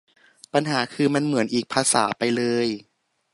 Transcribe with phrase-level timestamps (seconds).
[0.53, 2.67] ปัญหาคือ มันเหมือนอีกภาษาไปเลย